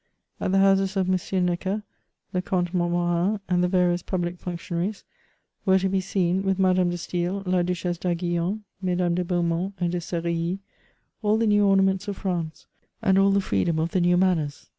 At 0.39 0.51
the 0.51 0.57
houses 0.57 0.97
of 0.97 1.07
M. 1.07 1.45
Necker, 1.45 1.83
Le 2.33 2.41
Comte 2.41 2.73
Montmorin, 2.73 3.39
and 3.47 3.63
the 3.63 3.67
various 3.67 4.01
public 4.01 4.39
functionaries, 4.39 5.03
were 5.63 5.77
to 5.77 5.87
be 5.89 6.01
seen 6.01 6.41
(with 6.41 6.57
Madame 6.57 6.89
de 6.89 6.95
StaSl, 6.97 7.45
L& 7.45 7.63
Duchesse 7.63 7.99
d*Aiguillon, 7.99 8.61
Mesdames 8.81 9.15
de 9.15 9.23
Beau 9.23 9.43
mont 9.43 9.75
and 9.79 9.91
de 9.91 9.99
Serilly) 10.01 10.57
all 11.21 11.37
the 11.37 11.45
new 11.45 11.67
ornaments 11.67 12.07
of 12.07 12.17
France, 12.17 12.65
and 13.03 13.19
all 13.19 13.29
the 13.29 13.39
freedom 13.41 13.77
of 13.77 13.91
the 13.91 14.01
new 14.01 14.17
manners. 14.17 14.69